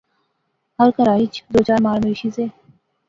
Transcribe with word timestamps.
ہر 0.77 0.89
کہرا 0.95 1.13
اچ 1.21 1.33
دو 1.51 1.59
چار 1.67 1.79
مال 1.85 1.97
مویشی 2.03 2.29
زے 2.35 2.45